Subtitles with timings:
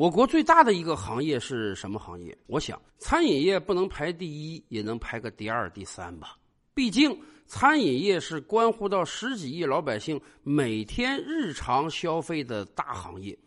[0.00, 2.34] 我国最大的一个行业是什么行业？
[2.46, 6.38] 我想，餐饮业不能排第一，也能排个第二、第三吧。
[6.72, 7.14] 毕竟，
[7.46, 13.38] 餐饮业是关乎到十几亿老百姓每天日常消费的大行业，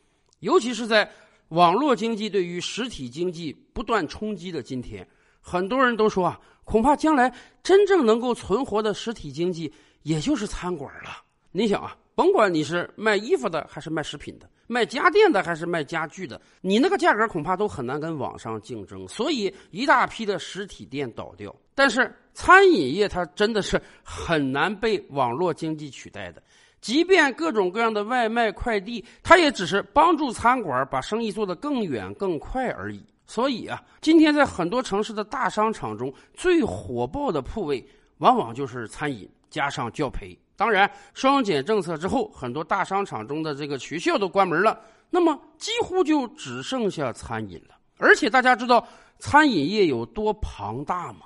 [0.41, 1.09] 尤其是在
[1.47, 5.07] 网络经济对于实体经济不断冲击的今天，
[5.41, 7.33] 很多人都说啊，恐怕将来
[7.63, 9.73] 真正能够存活的实体经济，
[10.04, 11.23] 也就是餐馆了。
[11.51, 11.97] 你想啊。
[12.15, 21.55] 甭管你是卖衣服的还是卖食品的，卖家电的还是卖家具的，你那个价格恐怕都很难跟网上竞争，所以一大批的实体店倒掉。
[21.75, 26.41] 但是餐饮业它真的是很难被网络经济取代的，
[26.81, 33.05] 即便各种各样的外卖快递，它也只是帮助餐馆把生意做得更远更快而已。
[33.28, 40.38] 所以啊，今天在很多城市的大商场中最火爆的铺位，往往就是餐饮加上教培。
[40.56, 47.76] 当然，双减政策之后，很多大商场中的这个学校都关门了，那么几乎就只剩下餐饮了。
[47.98, 51.22] 而且大家知道餐饮业有多庞大吗？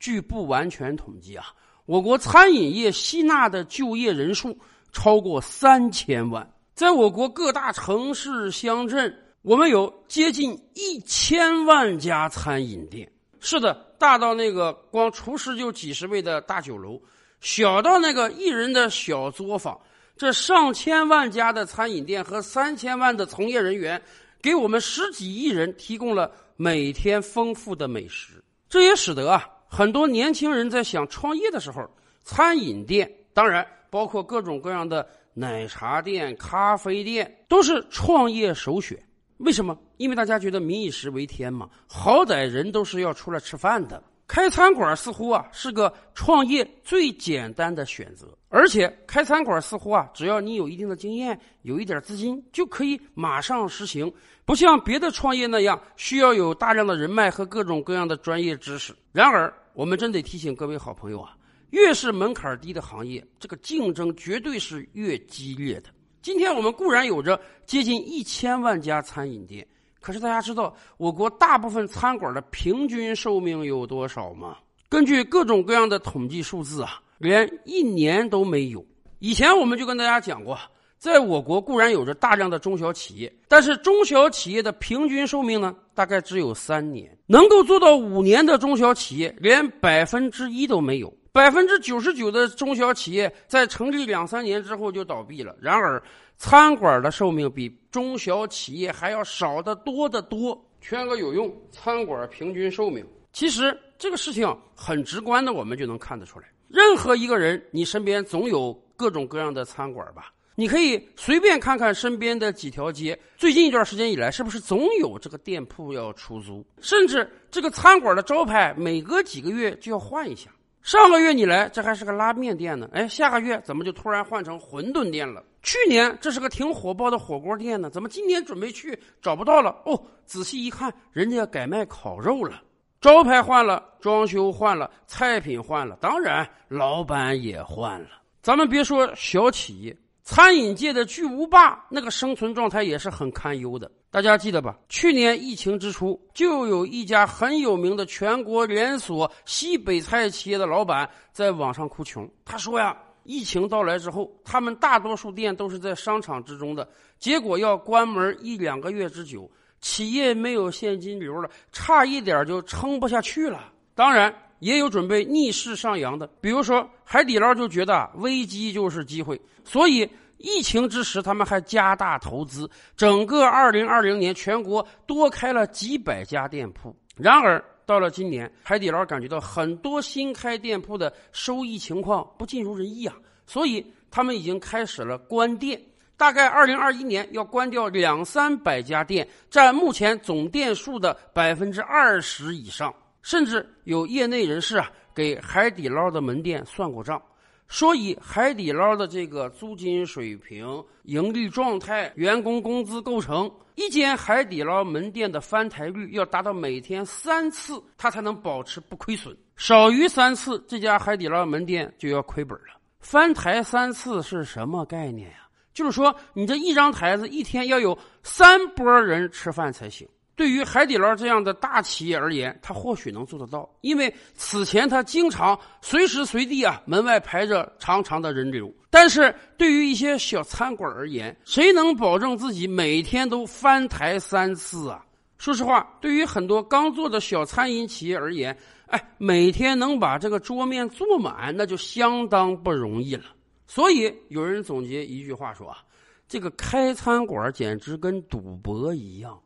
[0.00, 1.46] 据不完全统计啊，
[1.84, 4.58] 我国餐饮业吸纳的就业人数
[4.90, 6.48] 超过三千万。
[6.74, 13.10] 在我国各大城市乡镇，我们有接近一千万家餐饮店。
[13.38, 17.00] 是的，大到那个光厨师就几十位的大酒楼。
[17.42, 19.76] 小到那个一人的小作坊，
[20.16, 24.00] 这上千万家的餐饮店和三千万的从业人员，
[24.40, 28.42] 给我们十几亿人提供了每天丰富的美食。
[28.68, 31.84] 这也使得啊，很多年轻人在想创业的时候，
[32.22, 35.04] 餐饮店当然包括各种各样的
[35.34, 38.96] 奶茶店、咖啡店，都是创业首选。
[39.38, 39.76] 为什么？
[39.96, 44.00] 因为大家觉得民以食为天嘛，好歹人都是要出来吃饭的。
[44.32, 54.10] 开餐馆似乎啊是个创业最简单的选择，而且开餐馆似乎啊只要你有一定的经验，有一点资金就可以马上实行，
[54.46, 58.96] 不像别的创业那样需要有大量的人脉和各种各样的专业知识。
[59.12, 61.36] 然而，我们真得提醒各位好朋友啊，
[61.68, 65.90] 越是门槛低的行业，这个竞争绝对是越激烈的。
[66.22, 69.68] 今天我们固然有着接近一千万家餐饮店。
[70.02, 74.58] 可是大家知道我国大部分餐馆的平均寿命有多少吗？
[74.90, 78.84] 根据各种各样的统计数字啊，连一年都没有。
[79.20, 80.58] 以前我们就跟大家讲过，
[80.98, 87.16] 在我国固然有着大量的中小企业，但是中小企业的平均寿命呢，大概只有三年。
[87.26, 91.10] 能够做到五年的中小企业，连百分之一都没有。
[91.32, 95.56] 百分之九十九的中小企业在成立两三年之后就倒闭了。
[95.58, 96.02] 然而，
[96.42, 100.60] 餐馆的寿命比中小企业还要少得多得多。
[100.80, 103.06] 圈个有用，餐馆平均寿命。
[103.32, 106.46] 其实这个事情很直观的，我们就能看得出来。
[106.66, 110.32] 任何一个人，你身边总有各种各样的餐馆吧？
[110.56, 116.66] 你可以随便看看身边的几条街，最近一段时间以来，是不是总有这个店铺要出租？
[116.80, 120.50] 甚至这个餐馆的招牌，每隔几个月就要换一下。
[120.82, 125.40] 上个月你来，这还是个拉面店呢，哎，下个月怎么就突然换成馄饨店了？
[125.62, 129.76] 去年这是个挺火爆的火锅店呢，怎么今年准备去找不到了？
[129.84, 132.60] 哦，仔细一看，人家改卖烤肉了，
[133.00, 138.08] 招牌换了，装修换了，菜品换了，当然老板也换了。
[138.42, 139.96] 咱们别说小企业。
[140.24, 143.90] 餐饮界的巨无霸，那个生存状态也是很堪忧的。
[144.08, 144.78] 大家记得吧？
[144.88, 152.28] 去年疫情之初，就有一家很有名的全国连锁西北菜企业的老板在网上哭穷。
[152.44, 156.88] 他说呀，疫情到来之后，他们大多数店都是在商场之中的，
[157.18, 159.50] 结果要关门一两个月之久，
[159.80, 163.72] 企业没有现金流了，差一点就撑不下去了。
[163.94, 164.34] 当然。
[164.62, 170.08] 也有准备逆势上扬的，比如说海底捞就觉得危机就是机会，所以
[170.38, 176.94] 疫情之时他们还加大投资，整个二零二零年全国多开了几百家店铺。
[177.16, 183.14] 然而到了今年，海底捞感觉到很多新开店铺的收益情况不尽如人意啊，
[183.46, 185.80] 所以他们已经开始了关店，
[186.16, 192.94] 大概二零二一年要关掉两三百家店，占目前总店数的百分之二十以上。
[193.22, 197.22] 甚至有业内人士啊，给海底捞的门店算过账，
[197.72, 209.34] 所以海底捞的这个租金水平、盈利状态、员工工资构成，一间海底捞门店的翻台率要达到每天三次，它才能保持不亏损。
[209.56, 212.78] 少于三次，这家海底捞门店就要亏本了。
[213.00, 215.48] 翻台三次是什么概念呀？
[215.72, 220.06] 就是说，你这一张台子一天要有三波人吃饭才行。
[220.42, 228.68] 对于海底捞这样的大企业而言，他或许能做得到，因为此前他经常随时随地啊门外排着长长的人流。
[228.90, 235.06] 但是对于一些小餐馆而言，谁能保证自己每天都翻台三次啊？
[235.38, 243.26] 说实话，对于很多刚做的小餐饮企业而言，哎，每天能把这个桌面坐满，那就相当不容易了。
[243.68, 245.78] 所以有人总结一句话说啊，
[246.26, 249.40] 这个开餐馆简直跟赌博一样，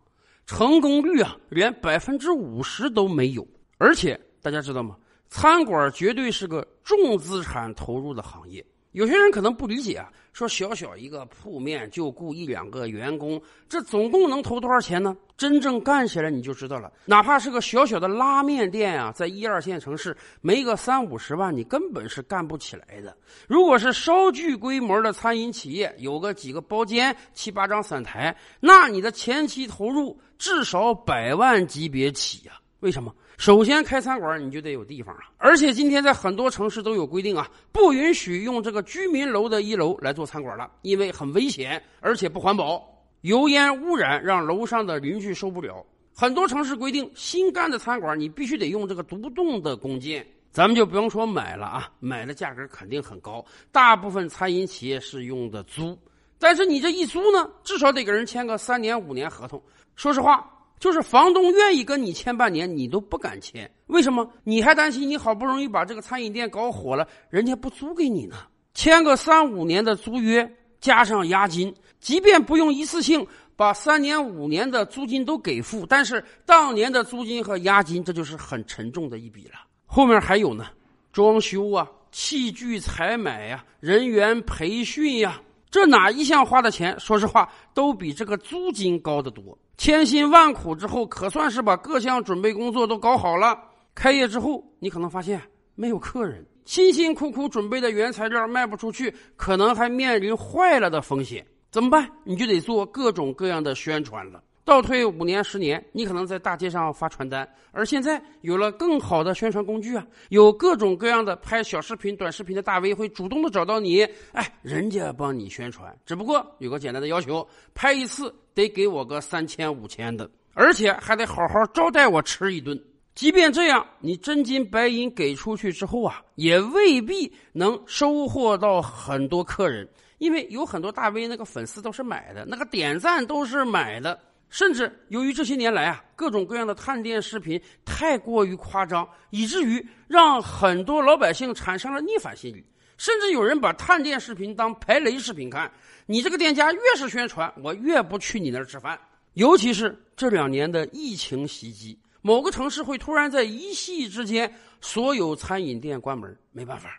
[0.47, 3.47] 成功率啊连百分之五十都没有。
[3.79, 4.97] 而且大家知道吗？
[5.29, 8.65] 餐馆绝对是个重资产投入的行业。
[8.97, 13.39] 有些人可能不理解啊，说小小一个铺面就雇一两个员工，
[13.69, 15.15] 这总共能投多少钱呢？
[15.37, 16.91] 真正干起来你就知道了。
[17.05, 23.15] 哪怕是个小小的拉面店啊，在一二线城市，没个三五十万，你根本是干不起来的。
[23.47, 32.53] 如果是稍具规模的餐饮企业，有个几个包间、七八张散台，那你的前期投入至少百万级别起呀。
[32.81, 33.15] 为什么？
[33.39, 42.83] 首先，开餐馆你就得有地方啊，而且今天在很多城市都有规定啊，不允许用这个居民楼的一楼来做餐馆了，因为很危险，而且不环保，
[43.21, 45.85] 油烟污染让楼上的邻居受不了。
[46.15, 53.45] 很多城市规定，新干的餐馆你必须得用这个独栋的公建，咱们就不用说买了啊，买的价格肯定很高。
[53.71, 55.97] 大部分餐饮企业是用的租，
[56.39, 59.63] 但是你这一租呢，至少得给人签个三年五年合同。
[59.95, 60.51] 说实话。
[60.79, 64.31] 就是房东愿意跟你签半年，你都不敢签，为什么？
[64.45, 68.37] 你还担心你好不容易把这个餐饮店搞火了，人家不租给你呢？
[68.75, 70.51] 签个三五年的租约，
[70.81, 73.27] 加上押金，即便不用一次性
[73.57, 79.55] 把三年五年的租金都给付，但是当年的租金和押金，这就是很沉重的一笔了。
[79.87, 80.67] 后面还有呢，
[81.11, 85.41] 装修啊、器具采买呀、人员培训呀，
[85.71, 89.57] 这哪一项花的钱，说实话都比这个租金高得多。
[89.77, 93.59] 千辛万苦之后，可算是把各项准备工作都搞好了。
[93.95, 95.41] 开业之后，你可能发现
[95.75, 101.47] 没有客人，辛辛苦苦准备的原材料卖不出去，可能还面临坏了的风险。
[101.71, 102.11] 怎么办？
[102.25, 104.43] 你就得做各种各样的宣传了。
[104.67, 114.03] 倒退五年、十年，你可能在大街上发传单，而现在有了更好的宣传工具啊，有各种各样的拍小视频、短视频的大 V 会主动的找到你，
[114.33, 115.97] 哎，人家帮你宣传。
[116.05, 122.77] 只不过有个简单的要求，拍一次得给我个三千、五千的，而且还得好好招待我吃一顿。
[123.15, 134.19] 即便这样，你真金白银给出去之后啊，也未必能收获到很多客人，因为有很多大 V 那个粉丝都是买的，那个点赞都是买的。
[134.49, 142.65] 甚至由于这些年来啊，各种各样的探店视频太过于夸张，以至于让很多老百姓产生了逆反心理。
[142.97, 145.71] 甚至有人把探店视频当排雷视频看。
[146.07, 148.99] 你这个店家越是宣传，我越不去你那儿吃饭。
[149.35, 154.51] 尤其是这两年的疫情袭击，某个城市会突然在一夕之间，
[154.81, 156.35] 所有餐饮店关门。
[156.53, 156.99] 没办法，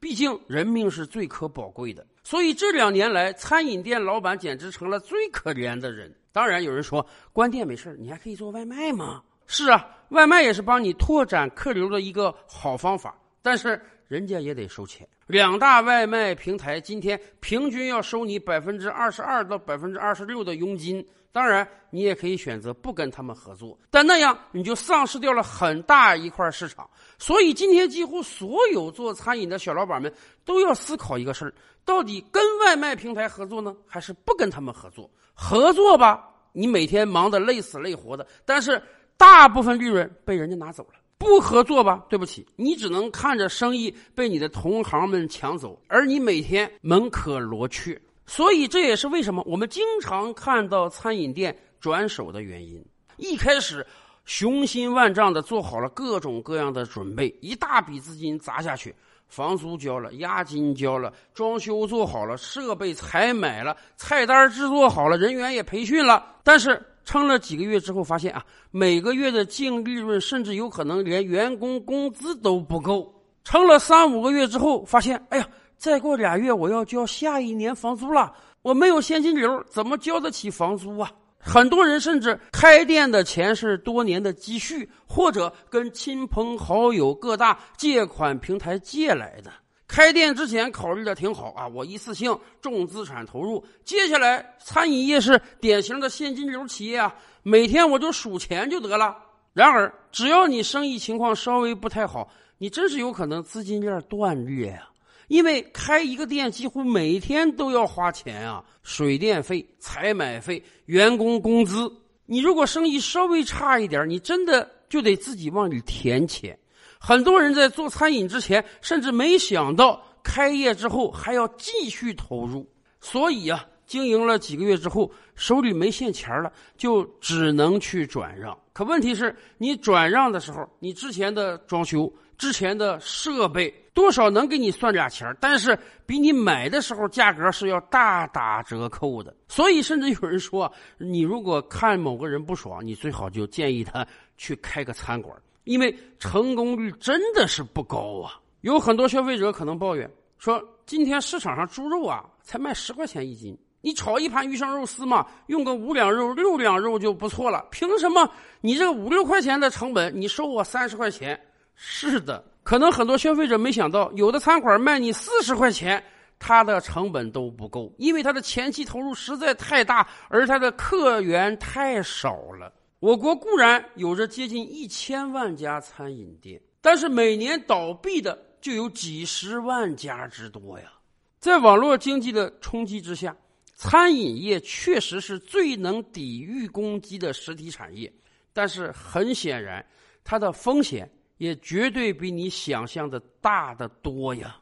[0.00, 2.04] 毕竟人命是最可宝贵的。
[2.26, 6.12] 所以这两年来，餐饮店老板简直成了最可怜的人。
[6.32, 9.22] 当然有人说关店没事你还可以做外卖嘛？
[9.46, 15.06] 是啊，外卖也是帮你拓展客流的一个好方法，但是人家也得收钱。
[15.26, 21.06] 两大外卖平台今天平均要收你百分之二十二到百分之二十六的佣金。
[21.32, 26.88] 当然，你也可以选择不跟他们合作，但那样你就丧失掉了很大一块市场。
[27.18, 30.10] 所以今天几乎所有做餐饮的小老板们
[30.46, 31.52] 都要思考一个事儿：
[31.84, 35.10] 到底跟外卖平台合作呢，还是不跟他们合作？
[35.34, 38.82] 合作吧，你每天忙得累死累活的，但是
[39.18, 40.94] 大部分利润被人家拿走了。
[41.18, 48.00] 不合作吧，对不起，你只能看着生意被你的同行们抢走，而你每天门可罗雀。
[48.26, 52.84] 所以这也是为什么我们经常看到餐饮店转手的原因。
[53.16, 53.86] 一开始
[54.24, 58.94] 雄心万丈的做好了各种各样的准备，一大笔资金砸下去。
[59.28, 66.36] 房租交了，押金交了，装修做好了，设备采买了，菜单制作好了，人员也培训了。
[66.44, 73.10] 但是撑了几个月之后，发现啊，每个月的净利润甚至有可能连员工工资都不够。
[73.44, 75.48] 撑了三五个月之后，发现，哎呀，
[75.78, 81.10] 再过俩月我要交下一年房租了，我没有现金流，怎么交得起房租啊？
[81.38, 89.52] 很多人甚至开店的钱是多年的积蓄，或者跟亲朋好友、各大借款平台借来的。
[89.88, 93.64] 开店之前考虑的挺好啊，我一次性重资产投入。
[93.84, 99.16] 接下来，餐饮业是典型的现金流企业啊，每天我就数钱就得了。
[99.52, 102.28] 然而，只要你生意情况稍微不太好，
[102.58, 104.88] 你真是有可能资金链断裂呀。
[105.28, 111.90] 因为开一个店几乎每天都要花钱啊，水电费、采买费、员工工资。
[112.26, 116.58] 你如果生意稍微差一点，你真的就得自己往里填钱。
[116.98, 122.68] 很多人在做餐饮之前，甚至没想到开业之后还要继续投入，
[123.00, 128.56] 所以啊，经营了几个月之后，手里没现钱了，就只能去转让。
[128.72, 139.34] 可问题是你转让的时候，你之前的装修、之前的设备，多少能给你算俩钱但是比你买的时候价格是要大打折扣的。
[139.48, 145.34] 所以，甚至有人说，你如果看某个人不爽，你最好就建议他去开个餐馆。
[145.66, 148.38] 因为成功率真的是不高啊！
[148.60, 150.08] 有很多消费者可能抱怨
[150.38, 158.30] 说：“今天市场上猪肉啊，才卖十块钱一斤，你炒一盘鱼香肉丝嘛，用个五两肉、六两肉就不错了，凭什么
[158.60, 161.38] 你这五六块钱的成本，你收我三十块钱？”
[161.74, 166.02] 是的，可能很多消费者没想到，有的餐馆卖你四十块钱，
[166.38, 172.72] 它的成本都不够，因为它的前期投入实在太大，而它的客源太少了。
[172.98, 180.92] 我国固然有着接近一千万家餐饮店，但是每年倒闭的就有几十万家之多呀。
[181.38, 183.36] 在网络经济的冲击之下，
[183.74, 188.10] 餐饮业确实是最能抵御攻击的实体产业，
[188.52, 189.84] 但是很显然，
[190.24, 194.58] 它的风险也绝对比你想象的大得多呀。